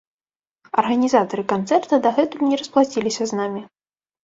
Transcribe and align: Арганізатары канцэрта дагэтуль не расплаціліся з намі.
Арганізатары 0.81 1.43
канцэрта 1.51 2.01
дагэтуль 2.07 2.47
не 2.51 2.61
расплаціліся 2.63 3.23
з 3.35 3.41
намі. 3.41 3.61